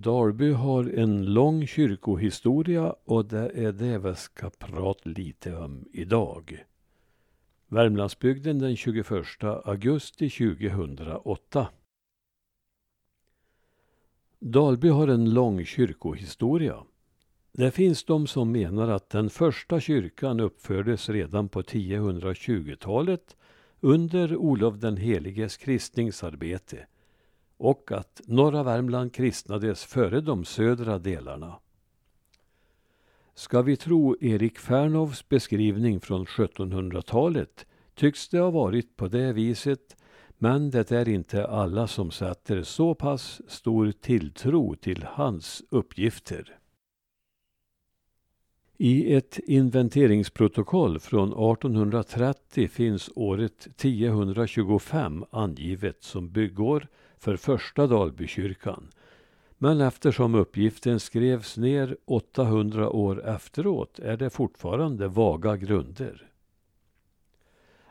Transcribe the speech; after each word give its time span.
Dalby 0.00 0.52
har 0.52 0.84
en 0.84 1.24
lång 1.24 1.66
kyrkohistoria 1.66 2.94
och 3.04 3.24
det 3.24 3.50
är 3.54 3.72
det 3.72 3.98
vi 3.98 4.14
ska 4.14 4.50
prata 4.50 5.10
lite 5.10 5.56
om 5.56 5.84
idag. 5.92 6.64
Värmlandsbygden 7.68 8.58
den 8.58 8.76
21 8.76 9.06
augusti 9.64 10.30
2008. 10.30 11.68
Dalby 14.38 14.88
har 14.88 15.08
en 15.08 15.34
lång 15.34 15.64
kyrkohistoria. 15.64 16.84
Det 17.52 17.70
finns 17.70 18.04
de 18.04 18.26
som 18.26 18.52
menar 18.52 18.88
att 18.88 19.10
den 19.10 19.30
första 19.30 19.80
kyrkan 19.80 20.40
uppfördes 20.40 21.08
redan 21.08 21.48
på 21.48 21.62
1020-talet 21.62 23.36
under 23.80 24.36
Olof 24.36 24.74
den 24.74 24.96
heliges 24.96 25.56
kristningsarbete 25.56 26.86
och 27.56 27.92
att 27.92 28.20
norra 28.26 28.62
Värmland 28.62 29.14
kristnades 29.14 29.84
före 29.84 30.20
de 30.20 30.44
södra 30.44 30.98
delarna. 30.98 31.58
Ska 33.34 33.62
vi 33.62 33.76
tro 33.76 34.16
Erik 34.20 34.58
Fernhovs 34.58 35.28
beskrivning 35.28 36.00
från 36.00 36.26
1700-talet 36.26 37.66
tycks 37.94 38.28
det 38.28 38.38
ha 38.38 38.50
varit 38.50 38.96
på 38.96 39.08
det 39.08 39.32
viset 39.32 39.96
men 40.38 40.70
det 40.70 40.92
är 40.92 41.08
inte 41.08 41.46
alla 41.46 41.86
som 41.86 42.10
sätter 42.10 42.62
så 42.62 42.94
pass 42.94 43.40
stor 43.48 43.92
tilltro 43.92 44.74
till 44.74 45.06
hans 45.08 45.62
uppgifter. 45.70 46.58
I 48.78 49.14
ett 49.14 49.38
inventeringsprotokoll 49.38 50.98
från 50.98 51.28
1830 51.28 52.68
finns 52.68 53.10
året 53.14 53.66
1025 53.66 55.24
angivet 55.30 56.02
som 56.02 56.30
byggår 56.30 56.88
för 57.18 57.36
första 57.36 57.86
Dalbykyrkan. 57.86 58.90
Men 59.58 59.80
eftersom 59.80 60.34
uppgiften 60.34 61.00
skrevs 61.00 61.56
ner 61.56 61.96
800 62.04 62.90
år 62.90 63.28
efteråt 63.28 63.98
är 63.98 64.16
det 64.16 64.30
fortfarande 64.30 65.08
vaga 65.08 65.56
grunder. 65.56 66.30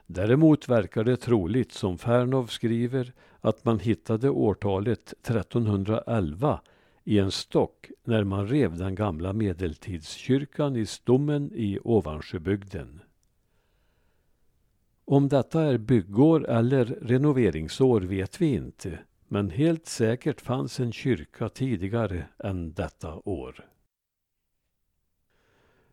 Däremot 0.07 0.69
verkar 0.69 1.03
det 1.03 1.17
troligt, 1.17 1.71
som 1.71 1.97
Fernov 1.97 2.45
skriver, 2.45 3.13
att 3.41 3.65
man 3.65 3.79
hittade 3.79 4.29
årtalet 4.29 5.13
1311 5.21 6.61
i 7.03 7.19
en 7.19 7.31
stock 7.31 7.91
när 8.03 8.23
man 8.23 8.47
rev 8.47 8.77
den 8.77 8.95
gamla 8.95 9.33
medeltidskyrkan 9.33 10.75
i 10.75 10.85
Stommen 10.85 11.51
i 11.53 11.79
Ovansjöbygden. 11.83 13.01
Om 15.05 15.29
detta 15.29 15.61
är 15.61 15.77
byggår 15.77 16.49
eller 16.49 16.85
renoveringsår 16.85 18.01
vet 18.01 18.41
vi 18.41 18.53
inte, 18.53 18.99
men 19.27 19.49
helt 19.49 19.85
säkert 19.85 20.41
fanns 20.41 20.79
en 20.79 20.91
kyrka 20.91 21.49
tidigare 21.49 22.25
än 22.39 22.73
detta 22.73 23.15
år. 23.15 23.65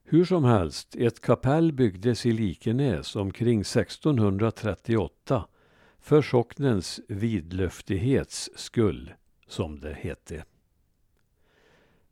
Hur 0.05 0.25
som 0.25 0.45
helst, 0.45 0.97
ett 0.97 1.21
kapell 1.21 1.73
byggdes 1.73 2.27
i 2.27 2.33
Likenäs 2.33 3.17
omkring 3.17 3.61
1638 3.61 5.47
för 6.01 6.23
socknens 6.23 7.01
vidlöftighets 7.09 8.51
skull, 8.57 9.15
som 9.47 9.81
det 9.81 9.93
hette. 9.93 10.45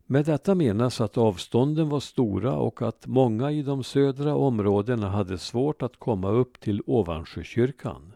Med 0.07 0.25
detta 0.25 0.55
menas 0.55 1.01
att 1.01 1.19
avstånden 1.19 1.89
var 1.89 2.01
stora 2.01 2.57
och 2.57 2.83
att 2.83 3.07
många 3.07 3.51
i 3.51 3.63
de 3.63 3.85
södra 3.85 4.35
områdena 4.35 5.09
hade 5.09 5.39
svårt 5.39 5.83
att 5.83 5.97
komma 5.97 6.31
upp 6.31 6.61
till 6.61 6.83
Ovansjökyrkan. 6.87 8.13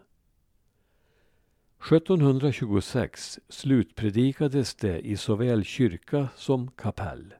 1726 1.91 3.39
slutpredikades 3.49 4.75
det 4.75 4.99
i 4.99 5.17
såväl 5.17 5.63
kyrka 5.63 6.27
som 6.35 6.71
kapell. 6.71 7.33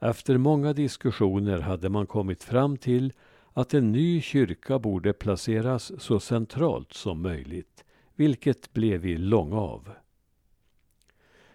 Efter 0.00 0.38
många 0.38 0.72
diskussioner 0.72 1.58
hade 1.58 1.88
man 1.88 2.06
kommit 2.06 2.44
fram 2.44 2.76
till 2.76 3.12
att 3.52 3.74
en 3.74 3.92
ny 3.92 4.20
kyrka 4.20 4.78
borde 4.78 5.12
placeras 5.12 5.92
så 5.98 6.20
centralt 6.20 6.92
som 6.92 7.22
möjligt, 7.22 7.84
vilket 8.14 8.72
blev 8.72 9.06
i 9.06 9.16
Långav. 9.16 9.90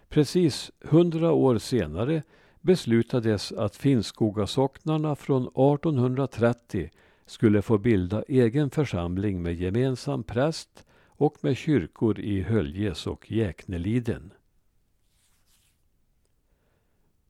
Precis 0.08 0.70
hundra 0.80 1.32
år 1.32 1.58
senare 1.58 2.22
beslutades 2.60 3.52
att 3.52 3.76
Finnskogasocknarna 3.76 5.16
från 5.16 5.42
1830 5.42 6.90
skulle 7.26 7.62
få 7.62 7.78
bilda 7.78 8.22
egen 8.28 8.70
församling 8.70 9.42
med 9.42 9.54
gemensam 9.54 10.22
präst 10.22 10.84
och 11.16 11.36
med 11.40 11.56
kyrkor 11.56 12.20
i 12.20 12.42
Höljes 12.42 13.06
och 13.06 13.32
Jäkneliden. 13.32 14.32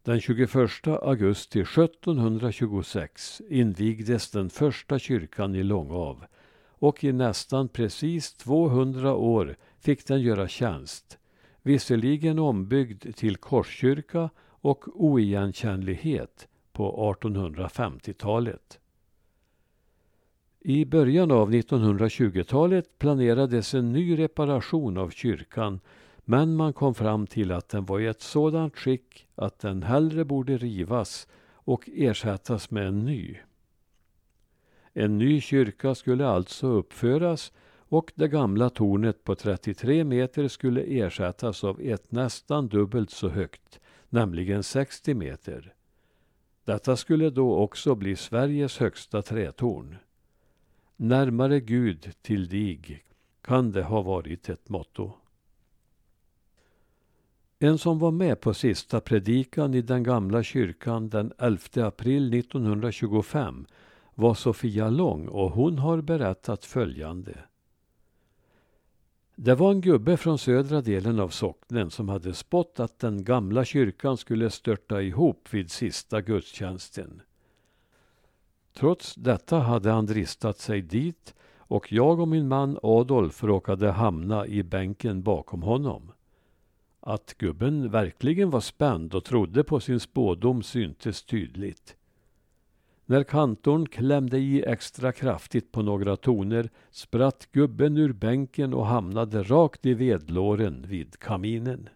Den 0.03 0.21
21 0.21 0.87
augusti 0.87 1.61
1726 1.61 3.43
invigdes 3.49 4.31
den 4.31 4.50
första 4.50 4.99
kyrkan 4.99 5.55
i 5.55 5.62
Långav 5.62 6.25
och 6.67 7.05
i 7.05 7.12
nästan 7.12 7.69
precis 7.69 8.34
200 8.34 9.15
år 9.15 9.56
fick 9.78 10.06
den 10.06 10.21
göra 10.21 10.49
tjänst 10.49 11.19
visserligen 11.65 12.39
ombyggd 12.39 13.17
till 13.17 13.37
korskyrka 13.37 14.31
och 14.47 15.05
oigenkännlighet 15.05 16.49
på 16.73 17.15
1850-talet. 17.15 18.81
I 20.66 20.84
början 20.84 21.30
av 21.30 21.52
1920-talet 21.52 22.98
planerades 22.98 23.75
en 23.75 23.92
ny 23.92 24.19
reparation 24.19 24.97
av 24.97 25.10
kyrkan 25.10 25.80
men 26.25 26.56
man 26.56 26.72
kom 26.72 26.94
fram 26.94 27.26
till 27.26 27.52
att 27.52 27.69
den 27.69 27.84
var 27.84 28.00
i 28.00 28.06
ett 28.06 28.20
sådant 28.20 28.76
skick 28.76 29.26
att 29.34 29.58
den 29.58 29.82
hellre 29.82 30.25
borde 30.25 30.56
rivas 30.56 31.28
och 31.54 31.91
ersättas 31.92 32.70
med 32.70 32.86
en 32.86 33.04
ny. 33.04 33.36
En 34.92 35.19
ny 35.19 35.41
kyrka 35.41 35.94
skulle 35.94 36.26
alltså 36.26 36.66
uppföras 36.66 37.52
och 37.76 38.12
det 38.14 38.28
gamla 38.28 38.70
tornet 38.70 39.25
på 39.25 39.34
33 39.34 40.04
meter 40.04 40.48
skulle 40.48 40.81
ersättas 40.82 41.64
av 41.64 41.81
ett 41.81 42.12
nästan 42.12 42.69
dubbelt 42.69 43.10
så 43.10 43.28
högt, 43.28 43.81
nämligen 44.08 44.62
60 44.62 45.14
meter. 45.14 45.75
Detta 46.64 46.96
skulle 46.96 47.31
då 47.31 47.56
också 47.56 47.94
bli 47.94 48.16
Sveriges 48.16 48.78
högsta 48.78 49.22
trätorn. 49.22 49.96
Närmare 51.04 51.60
Gud 51.60 52.10
till 52.22 52.48
dig 52.48 53.04
kan 53.42 53.72
det 53.72 53.82
ha 53.82 54.03
varit 54.03 54.48
ett 54.48 54.69
motto. 54.69 55.12
En 57.59 57.78
som 57.78 57.98
var 57.98 58.10
med 58.10 58.41
på 58.41 58.54
sista 58.54 59.00
predikan 59.00 59.75
i 59.75 59.82
den 59.82 60.03
gamla 60.03 60.43
kyrkan 60.43 61.09
den 61.09 61.32
11 61.38 61.87
april 61.87 62.34
1925 62.34 63.66
var 64.14 64.34
Sofia 64.34 64.91
Lång 64.91 65.28
och 65.28 65.50
hon 65.50 65.78
har 65.78 66.00
berättat 66.00 66.64
följande. 66.64 67.38
Det 69.37 69.54
var 69.54 69.70
en 69.70 69.81
gubbe 69.81 70.16
från 70.16 70.38
södra 70.38 70.81
delen 70.81 71.20
av 71.20 71.28
socknen 71.28 71.91
som 71.91 72.09
hade 72.09 72.34
spått 72.34 72.81
att 72.81 72.98
den 72.98 73.25
gamla 73.25 73.64
kyrkan 73.64 74.16
skulle 74.16 74.50
störta 74.50 75.03
ihop 75.03 75.48
vid 75.50 75.70
sista 75.70 76.20
gudstjänsten. 76.20 77.22
Trots 78.84 79.15
detta 79.15 79.59
hade 79.59 79.91
han 79.91 80.06
dristat 80.06 80.59
sig 80.59 80.83
dit 80.83 81.34
och 81.59 81.93
jag 81.93 82.21
och 82.21 82.28
min 82.28 82.49
man 82.49 82.78
Adolf 82.83 83.45
råkade 83.45 83.91
hamna 83.91 84.47
i 84.47 84.62
bänken 84.62 85.22
bakom 85.22 85.62
honom. 85.62 86.12
Att 87.00 87.34
gubben 87.39 87.91
verkligen 87.91 88.50
var 88.50 88.61
spänd 88.61 89.14
och 89.14 89.25
trodde 89.25 89.64
på 89.64 89.81
sin 89.81 90.00
spådom 90.00 90.62
syntes 90.62 91.23
tydligt. 91.23 91.97
När 93.06 93.23
kantorn 93.23 93.87
klämde 93.87 94.38
i 94.38 94.64
extra 94.64 95.12
kraftigt 95.12 95.73
på 95.73 95.82
några 95.82 96.17
toner 96.17 96.70
spratt 96.91 97.49
gubben 97.53 97.97
ur 97.97 98.12
bänken 98.12 98.75
och 98.75 98.87
hamnade 98.87 99.43
rakt 99.43 99.87
i 99.87 99.94
vedlåren 99.94 100.85
vid 100.88 101.19
kaminen. 101.19 101.88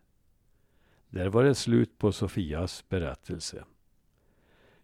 Där 1.09 1.29
var 1.29 1.45
det 1.45 1.55
slut 1.55 1.99
på 1.99 2.13
Sofias 2.13 2.85
berättelse. 2.89 3.65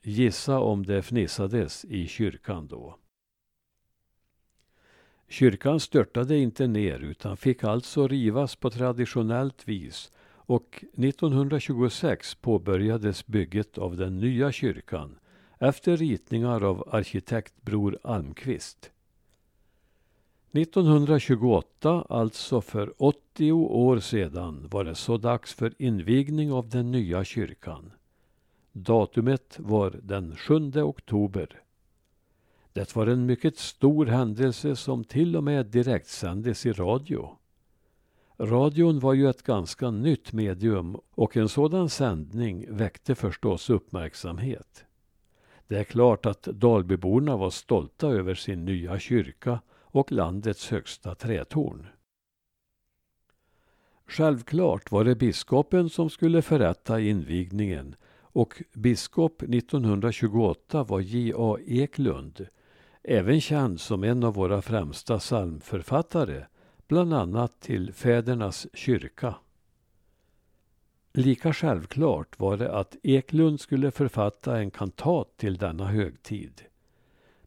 Gissa 0.07 0.61
om 0.61 0.87
det 0.87 1.03
fnissades 1.03 1.85
i 1.85 2.07
kyrkan 2.07 2.67
då. 2.67 2.99
Kyrkan 5.29 5.81
störtade 5.81 6.39
inte 6.39 6.67
ner 6.67 6.99
utan 6.99 7.37
fick 7.37 7.65
alltså 7.65 8.09
rivas 8.09 8.57
på 8.57 8.71
traditionellt 8.71 9.69
vis 9.69 10.13
och 10.27 10.85
1926 10.93 12.35
påbörjades 12.35 13.27
bygget 13.27 13.79
av 13.79 13.97
den 13.97 14.21
nya 14.21 14.53
kyrkan 14.53 15.19
efter 15.59 15.97
ritningar 15.97 16.65
av 16.65 16.89
arkitekt 16.93 17.63
Bror 17.63 17.99
Almqvist. 18.03 18.91
1928, 20.53 22.07
alltså 22.09 22.61
för 22.61 22.93
80 22.99 23.53
år 23.53 23.99
sedan, 23.99 24.69
var 24.71 24.85
det 24.85 24.95
så 24.95 25.17
dags 25.17 25.55
för 25.55 25.75
invigning 25.79 26.53
av 26.53 26.69
den 26.69 26.91
nya 26.91 27.25
kyrkan. 27.25 27.93
Datumet 28.77 29.57
var 29.59 30.01
den 30.03 30.37
7 30.37 30.83
oktober. 30.83 31.63
Det 32.73 32.97
var 32.97 33.07
en 33.07 33.27
mycket 33.27 33.59
stor 33.59 34.07
händelse 34.07 34.77
som 34.77 35.05
till 35.05 35.37
och 35.37 35.45
med 35.45 35.67
direktsändes 35.67 36.67
i 36.67 36.73
radio. 36.73 37.37
Radion 38.39 39.01
var 39.01 39.15
ju 39.15 39.29
ett 39.29 39.43
ganska 39.43 39.91
nytt 39.91 40.33
medium 40.33 40.97
och 41.11 41.37
en 41.37 41.49
sådan 41.49 41.89
sändning 41.89 42.67
väckte 42.69 43.15
förstås 43.15 43.71
uppmärksamhet. 43.71 44.85
Det 45.69 45.79
är 45.79 45.85
klart 45.85 46.27
att 46.27 46.43
Dalbyborna 46.43 47.37
var 47.37 47.51
stolta 47.51 48.09
över 48.09 48.35
sin 48.35 48.65
nya 48.65 48.99
kyrka 48.99 49.61
och 49.71 50.13
landets 50.13 50.71
högsta 50.71 51.15
trätorn. 51.15 51.87
Självklart 54.07 54.91
var 54.91 55.05
det 55.05 55.15
biskopen 55.15 55.91
som 55.91 56.11
skulle 56.11 56.43
förrätta 56.43 57.01
invigningen 57.01 57.97
och 58.35 58.63
biskop 58.73 59.43
1928 59.43 60.85
var 60.85 61.01
J.A. 61.01 61.59
Eklund, 61.67 62.47
även 63.03 63.41
känd 63.41 63.81
som 63.81 64.05
en 64.05 64.25
av 64.25 64.35
våra 64.35 64.63
främsta 64.63 65.19
psalmförfattare, 65.19 66.47
bland 66.89 67.15
annat 67.15 67.61
till 67.61 67.93
Fädernas 67.93 68.67
kyrka. 68.75 69.35
Lika 71.13 71.53
självklart 71.53 72.39
var 72.39 72.57
det 72.57 72.73
att 72.73 72.97
Eklund 73.03 73.61
skulle 73.61 73.91
författa 73.91 74.59
en 74.59 74.71
kantat 74.71 75.37
till 75.37 75.57
denna 75.57 75.87
högtid. 75.87 76.63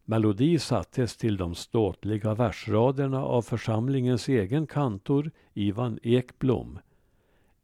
Melodi 0.05 0.59
sattes 0.59 1.17
till 1.17 1.37
de 1.37 1.55
ståtliga 1.55 2.33
versraderna 2.33 3.23
av 3.23 3.41
församlingens 3.41 4.29
egen 4.29 4.67
kantor 4.67 5.31
Ivan 5.53 5.99
Ekblom. 6.03 6.79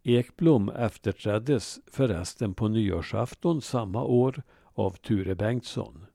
Ekblom 0.06 0.70
efterträddes 0.70 1.80
förresten 1.88 2.54
på 2.54 2.68
nyårsafton 2.68 3.62
samma 3.62 4.04
år 4.04 4.44
av 4.74 4.92
Ture 4.92 5.36
Bengtsson. 5.36 6.06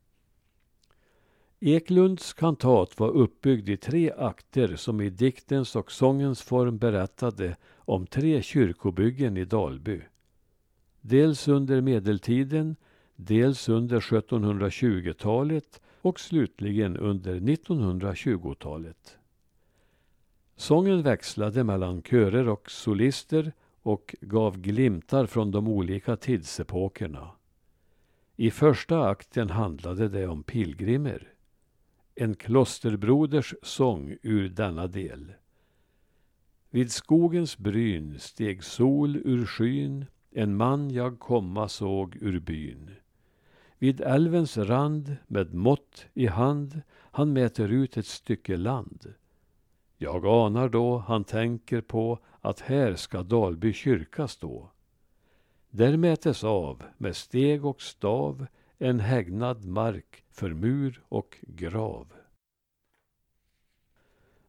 Eklunds 1.61 2.33
kantat 2.33 2.99
var 2.99 3.09
uppbyggd 3.09 3.69
i 3.69 3.77
tre 3.77 4.13
akter 4.19 4.77
som 4.77 5.01
i 5.01 5.11
diktens 5.11 5.77
och 5.77 5.93
sångens 5.93 6.43
form 6.43 6.79
berättade 6.79 7.57
om 7.77 8.07
tre 8.07 8.43
kyrkobyggen 8.43 9.37
i 9.37 9.45
Dalby. 9.45 10.01
Dels 11.01 11.49
under 11.49 11.81
medeltiden, 11.81 12.77
dels 13.17 13.69
under 13.69 14.01
1720-talet 14.01 15.81
och 16.03 16.21
slutligen 16.21 16.97
under 16.97 17.41
1920-talet. 17.41 19.19
Sången 20.57 21.03
växlade 21.03 21.65
mellan 21.65 22.03
körer 22.03 22.49
och 22.49 22.71
solister 22.71 23.53
och 23.89 24.15
gav 24.21 24.59
glimtar 24.59 25.27
från 25.27 25.51
de 25.51 25.69
olika 25.69 26.17
tidsepokerna. 26.17 27.31
I 28.37 28.51
första 28.51 29.09
akten 29.09 29.51
handlade 29.51 30.09
det 30.09 30.27
om 30.27 30.43
pilgrimer. 30.43 31.33
En 32.15 32.35
klosterbroders 32.35 33.55
sång 33.63 34.17
ur 34.23 34.49
denna 34.49 34.87
del. 34.87 35.33
Vid 36.71 36.93
skogens 36.93 37.59
bryn 37.59 38.19
steg 38.19 38.65
sol 38.65 39.17
ur 39.17 39.47
skyn, 39.47 40.07
en 40.31 40.57
man 40.57 40.91
jag 40.91 41.19
komma 41.19 41.69
såg 41.69 42.17
ur 42.21 42.41
byn. 42.41 42.91
Vid 43.79 44.01
älvens 44.01 44.57
rand 44.57 45.17
med 45.27 45.55
mått 45.55 46.07
i 46.15 46.27
hand 46.27 46.83
han 46.93 47.33
mäter 47.33 47.69
ut 47.69 47.97
ett 47.97 48.07
stycke 48.07 48.57
land. 48.57 49.15
Jag 50.01 50.27
anar 50.27 50.69
då 50.69 50.99
han 50.99 51.25
tänker 51.25 51.81
på 51.81 52.19
att 52.41 52.61
här 52.61 52.95
ska 52.95 53.23
Dalby 53.23 53.73
kyrka 53.73 54.29
stå. 54.29 54.71
Där 55.71 55.97
mätes 55.97 56.45
av 56.45 56.83
med 56.99 57.17
steg 57.17 57.65
och 57.65 57.83
stav 57.83 58.47
en 58.79 59.01
hägnad 59.01 59.65
mark 59.65 60.25
för 60.31 60.51
mur 60.51 61.03
och 61.09 61.37
grav. 61.43 62.13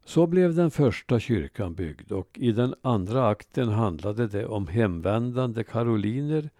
Så 0.04 0.26
blev 0.26 0.54
den 0.54 0.70
första 0.70 1.20
kyrkan 1.20 1.74
byggd 1.74 2.12
och 2.12 2.38
i 2.38 2.52
den 2.52 2.74
andra 2.82 3.28
akten 3.28 3.68
handlade 3.68 4.26
det 4.26 4.46
om 4.46 4.66
hemvändande 4.66 5.64
karoliner. 5.64 6.50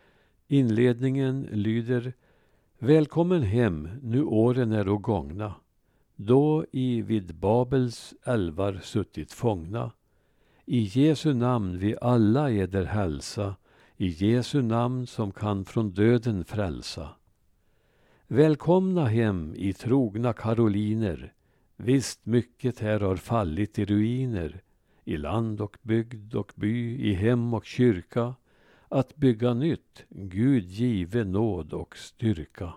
Inledningen 0.48 1.48
lyder 1.52 2.12
Välkommen 2.78 3.42
hem, 3.42 3.88
nu 4.02 4.24
åren 4.24 4.72
är 4.72 4.84
gångna. 4.84 5.54
Då 6.22 6.64
i 6.72 7.02
vid 7.02 7.34
Babels 7.34 8.14
älvar 8.24 8.80
suttit 8.82 9.32
fångna. 9.32 9.92
I 10.64 10.80
Jesu 10.80 11.34
namn 11.34 11.78
vi 11.78 11.96
alla 12.00 12.50
eder 12.50 12.84
hälsa, 12.84 13.56
i 13.96 14.06
Jesu 14.06 14.62
namn 14.62 15.06
som 15.06 15.32
kan 15.32 15.64
från 15.64 15.90
döden 15.90 16.44
frälsa. 16.44 17.08
Välkomna 18.26 19.04
hem 19.04 19.54
i 19.56 19.72
trogna 19.72 20.32
karoliner, 20.32 21.32
Visst, 21.76 22.26
mycket 22.26 22.78
här 22.78 23.00
har 23.00 23.16
fallit 23.16 23.78
i 23.78 23.84
ruiner, 23.84 24.62
i 25.04 25.16
land 25.16 25.60
och 25.60 25.76
bygd 25.82 26.34
och 26.34 26.52
by, 26.54 27.08
i 27.10 27.14
hem 27.14 27.54
och 27.54 27.64
kyrka. 27.64 28.34
Att 28.88 29.16
bygga 29.16 29.54
nytt, 29.54 30.04
Gud 30.08 30.64
give 30.64 31.24
nåd 31.24 31.72
och 31.72 31.96
styrka. 31.96 32.72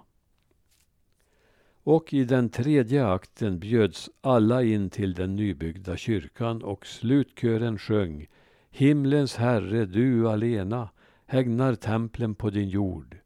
Och 1.86 2.14
i 2.14 2.24
den 2.24 2.50
tredje 2.50 3.08
akten 3.08 3.60
bjöds 3.60 4.10
alla 4.22 4.64
in 4.64 4.90
till 4.90 5.14
den 5.14 5.36
nybyggda 5.36 5.98
kyrkan 5.98 6.64
och 6.64 6.86
slutkören 6.86 7.78
sjöng 7.78 8.28
Himlens 8.76 9.36
Herre, 9.36 9.86
du 9.86 10.30
alena, 10.30 10.90
hägnar 11.26 11.76
templen 11.76 12.36
på 12.36 12.50
din 12.50 12.70
jord. 12.70 13.18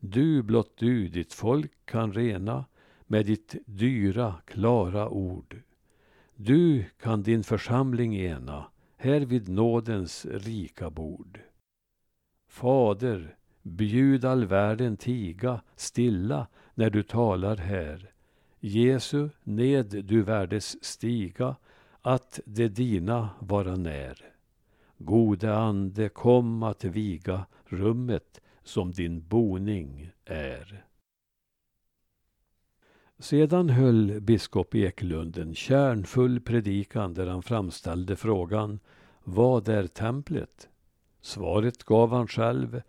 Du, 0.00 0.42
blott 0.42 0.72
du, 0.76 1.08
ditt 1.08 1.32
folk 1.32 1.72
kan 1.84 2.12
rena 2.12 2.64
med 3.06 3.26
ditt 3.26 3.54
dyra, 3.66 4.34
klara 4.44 5.08
ord. 5.08 5.62
Du 6.34 6.84
kan 7.00 7.22
din 7.22 7.44
församling 7.44 8.16
ena 8.16 8.66
här 8.96 9.20
vid 9.20 9.48
nådens 9.48 10.26
rika 10.30 10.90
bord. 10.90 11.40
Fader, 12.48 13.36
bjud 13.62 14.24
all 14.24 14.44
världen 14.44 14.96
tiga 14.96 15.62
stilla 15.76 16.46
när 16.76 16.90
du 16.90 17.02
talar 17.02 17.56
här. 17.56 18.10
Jesu, 18.60 19.28
ned 19.42 20.04
du 20.04 20.22
värdes 20.22 20.84
stiga, 20.84 21.56
att 22.02 22.40
det 22.44 22.68
dina 22.68 23.30
vara 23.40 23.76
när. 23.76 24.22
Gode 24.98 25.54
ande, 25.54 26.08
kom 26.08 26.62
att 26.62 26.84
viga 26.84 27.46
rummet 27.64 28.40
som 28.62 28.92
din 28.92 29.28
boning 29.28 30.10
är. 30.24 30.84
Sedan 33.18 33.70
höll 33.70 34.20
biskop 34.20 34.74
Eklund 34.74 35.38
en 35.38 35.54
kärnfull 35.54 36.40
predikan 36.40 37.14
där 37.14 37.26
han 37.26 37.42
framställde 37.42 38.16
frågan 38.16 38.80
Vad 39.24 39.68
är 39.68 39.86
templet? 39.86 40.68
Svaret 41.20 41.84
gav 41.84 42.12
han 42.12 42.28
själv. 42.28 42.82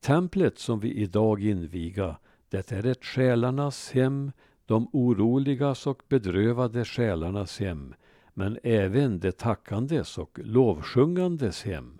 Templet 0.00 0.58
som 0.58 0.80
vi 0.80 0.94
idag 0.94 1.42
inviga, 1.42 2.16
det 2.52 2.72
är 2.72 2.86
ett 2.86 3.04
själarnas 3.04 3.90
hem, 3.90 4.32
de 4.66 4.88
oroligas 4.92 5.86
och 5.86 6.02
bedrövade 6.08 6.84
själarnas 6.84 7.60
hem, 7.60 7.94
men 8.34 8.58
även 8.62 9.20
det 9.20 9.32
tackandes 9.32 10.18
och 10.18 10.38
lovsjungandes 10.42 11.62
hem. 11.62 11.98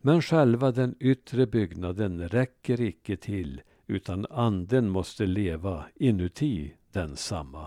Men 0.00 0.22
själva 0.22 0.70
den 0.70 0.94
yttre 1.00 1.46
byggnaden 1.46 2.28
räcker 2.28 2.80
icke 2.80 3.16
till, 3.16 3.62
utan 3.86 4.26
anden 4.30 4.88
måste 4.88 5.26
leva 5.26 5.84
inuti 5.94 6.74
densamma. 6.92 7.66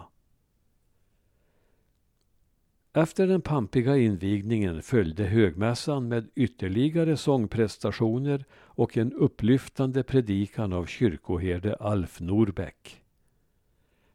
Efter 2.98 3.28
den 3.28 3.42
pampiga 3.42 3.98
invigningen 3.98 4.82
följde 4.82 5.24
högmässan 5.24 6.08
med 6.08 6.30
ytterligare 6.36 7.18
sångprestationer 7.18 8.46
och 8.54 8.98
en 8.98 9.14
upplyftande 9.14 10.04
predikan 10.04 10.74
av 10.74 10.86
kyrkoherde 10.86 11.75
Alf 11.75 12.20
Norbeck. 12.20 13.04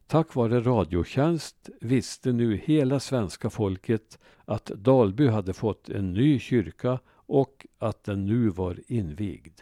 Tack 0.07 0.35
vare 0.35 0.59
Radiotjänst 0.61 1.69
visste 1.81 2.31
nu 2.31 2.55
hela 2.55 2.99
svenska 2.99 3.49
folket 3.49 4.19
att 4.45 4.65
Dalby 4.65 5.27
hade 5.27 5.53
fått 5.53 5.89
en 5.89 6.13
ny 6.13 6.39
kyrka 6.39 6.99
och 7.09 7.65
att 7.77 8.03
den 8.03 8.25
nu 8.25 8.49
var 8.49 8.79
invigd. 8.87 9.59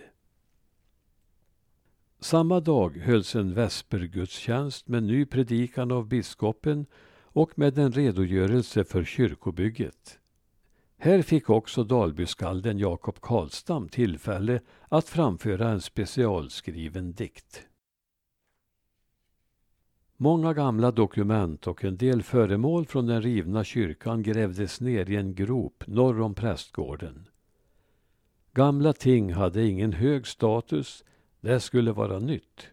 Samma 2.20 2.60
dag 2.60 2.98
hölls 2.98 3.36
en 3.36 3.54
vespergudstjänst 3.54 4.88
med 4.88 5.04
ny 5.04 5.26
predikan 5.26 5.92
av 5.92 6.08
biskopen 6.08 6.86
och 7.34 7.60
med 7.60 7.78
en 7.78 7.92
redogörelse 7.92 8.84
för 8.84 9.04
kyrkobygget. 9.04 10.20
Här 10.98 11.22
fick 11.22 11.50
också 11.50 11.84
Dalbyskalden 11.84 12.80
Jakob 12.80 13.22
Karlstam 13.22 13.90
tillfälle 13.90 14.62
att 14.90 15.10
framföra 15.10 15.70
en 15.70 15.82
specialskriven 15.82 17.14
dikt. 17.14 17.66
Många 20.18 20.54
gamla 20.54 20.92
dokument 20.92 21.68
och 21.68 21.84
en 21.84 21.98
del 21.98 22.24
föremål 22.24 22.86
från 22.86 23.06
den 23.06 23.22
rivna 23.22 23.64
kyrkan 23.64 24.24
grävdes 24.24 24.82
ner 24.82 25.10
i 25.10 25.16
en 25.16 25.36
grop 25.36 25.84
norr 25.88 26.22
om 26.22 26.36
prästgården. 26.36 27.28
Gamla 28.54 28.94
ting 28.94 29.34
hade 29.34 29.66
ingen 29.68 29.94
hög 29.94 30.28
status 30.28 31.04
det 31.42 31.60
skulle 31.60 31.92
vara 31.92 32.20
nytt. 32.20 32.68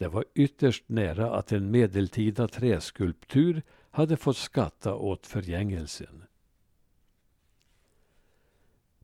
Det 0.00 0.08
var 0.08 0.24
ytterst 0.34 0.84
nära 0.88 1.34
att 1.34 1.52
en 1.52 1.70
medeltida 1.70 2.48
träskulptur 2.48 3.62
hade 3.90 4.16
fått 4.16 4.36
skatta 4.36 4.94
åt 4.94 5.26
förgängelsen. 5.26 6.24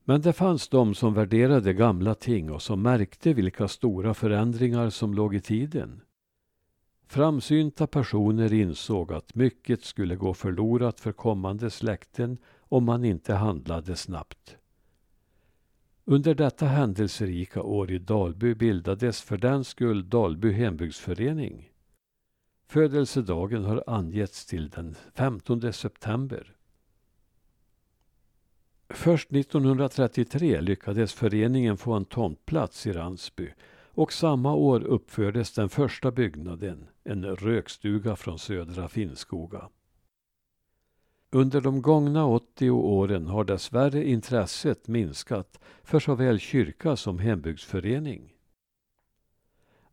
Men 0.04 0.20
det 0.20 0.32
fanns 0.32 0.68
de 0.68 0.94
som 0.94 1.14
värderade 1.14 1.72
gamla 1.72 2.14
ting 2.14 2.50
och 2.50 2.62
som 2.62 2.82
märkte 2.82 3.32
vilka 3.32 3.68
stora 3.68 4.14
förändringar 4.14 4.90
som 4.90 5.14
låg 5.14 5.34
i 5.34 5.40
tiden. 5.40 6.00
Framsynta 7.06 7.86
personer 7.86 8.52
insåg 8.52 9.12
att 9.12 9.34
mycket 9.34 9.84
skulle 9.84 10.16
gå 10.16 10.34
förlorat 10.34 11.00
för 11.00 11.12
kommande 11.12 11.70
släkten 11.70 12.38
om 12.58 12.84
man 12.84 13.04
inte 13.04 13.34
handlade 13.34 13.96
snabbt. 13.96 14.56
Under 16.08 16.34
detta 16.34 16.66
händelserika 16.66 17.62
år 17.62 17.90
i 17.90 17.98
Dalby 17.98 18.54
bildades 18.54 19.22
för 19.22 19.36
den 19.36 19.64
skull 19.64 20.08
Dalby 20.08 20.52
hembygdsförening. 20.52 21.70
Födelsedagen 22.68 23.64
har 23.64 23.84
angetts 23.86 24.46
till 24.46 24.68
den 24.68 24.94
15 25.14 25.72
september. 25.72 26.56
Först 28.88 29.32
1933 29.32 30.60
lyckades 30.60 31.12
föreningen 31.12 31.76
få 31.76 31.92
en 31.92 32.04
tomtplats 32.04 32.86
i 32.86 32.92
Ransby 32.92 33.52
och 33.96 34.12
samma 34.12 34.54
år 34.54 34.84
uppfördes 34.84 35.52
den 35.52 35.68
första 35.68 36.10
byggnaden, 36.10 36.86
en 37.04 37.25
rökstuga 37.25 38.16
från 38.16 38.38
Södra 38.38 38.88
Finnskoga. 38.88 39.68
Under 41.30 41.61
de 41.61 41.83
gångna 41.83 42.26
80 42.26 42.71
åren 42.71 43.26
har 43.26 43.45
dessvärre 43.45 44.09
intresset 44.09 44.88
minskat 44.88 45.59
för 45.83 45.99
såväl 45.99 46.38
kyrka 46.38 46.97
som 46.97 47.18
hembygdsförening. 47.18 48.33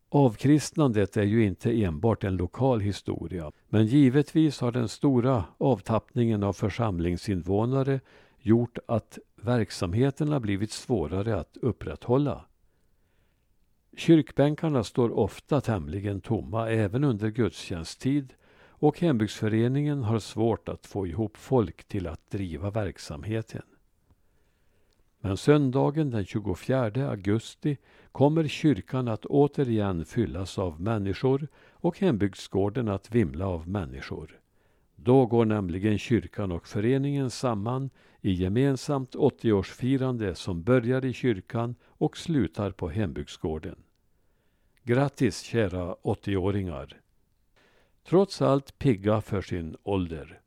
Avkristnandet 0.08 1.16
är 1.16 1.22
ju 1.22 1.44
inte 1.44 1.82
enbart 1.82 2.24
en 2.24 2.36
lokal 2.36 2.80
historia, 2.80 3.52
men 3.68 3.86
givetvis 3.86 4.60
har 4.60 4.72
den 4.72 4.88
stora 4.88 5.44
avtappningen 5.58 6.42
av 6.42 6.52
församlingsinvånare 6.52 8.00
gjort 8.38 8.78
att 8.88 9.18
verksamheterna 9.36 10.40
blivit 10.40 10.72
svårare 10.72 11.40
att 11.40 11.56
upprätthålla. 11.56 12.44
Kyrkbänkarna 13.96 14.84
står 14.84 15.18
ofta 15.18 15.60
tämligen 15.60 16.20
tomma 16.20 16.70
även 16.70 17.04
under 17.04 17.28
gudstjänsttid 17.28 18.34
och 18.84 19.00
hembygdsföreningen 19.00 20.02
har 20.02 20.18
svårt 20.18 20.68
att 20.68 20.86
få 20.86 21.06
ihop 21.06 21.36
folk 21.36 21.84
till 21.84 22.06
att 22.06 22.30
driva 22.30 22.70
verksamheten. 22.70 23.62
Men 25.20 25.36
söndagen 25.36 26.10
den 26.10 26.24
24 26.24 27.10
augusti 27.10 27.76
kommer 28.12 28.48
kyrkan 28.48 29.08
att 29.08 29.26
återigen 29.26 30.04
fyllas 30.04 30.58
av 30.58 30.80
människor 30.80 31.48
och 31.70 31.98
hembygdsgården 31.98 32.88
att 32.88 33.14
vimla 33.14 33.46
av 33.46 33.68
människor. 33.68 34.40
Då 34.96 35.26
går 35.26 35.44
nämligen 35.44 35.98
kyrkan 35.98 36.52
och 36.52 36.66
föreningen 36.66 37.30
samman 37.30 37.90
i 38.20 38.32
gemensamt 38.32 39.14
80-årsfirande 39.14 40.34
som 40.34 40.62
börjar 40.62 41.04
i 41.04 41.12
kyrkan 41.12 41.74
och 41.82 42.16
slutar 42.16 42.70
på 42.70 42.88
hembygdsgården. 42.88 43.76
Grattis 44.82 45.40
kära 45.40 45.94
80-åringar! 45.94 47.03
Trots 48.08 48.42
allt 48.42 48.78
pigga 48.78 49.20
för 49.20 49.42
sin 49.42 49.76
ålder. 49.82 50.40